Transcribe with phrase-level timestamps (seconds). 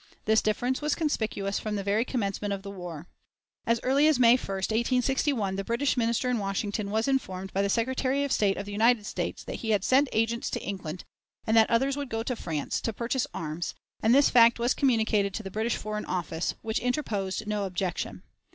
[0.25, 3.07] This difference was conspicuous from the very commencement of the war.
[3.67, 7.69] As early as May 1, 1861, the British Minister in Washington was informed by the
[7.69, 11.03] Secretary of State of the United States that he had sent agents to England,
[11.45, 15.35] and that others would go to France, to purchase arms; and this fact was communicated
[15.35, 18.23] to the British Foreign Office, which interposed no objection.